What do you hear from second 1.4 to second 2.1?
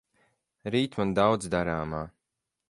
darāmā.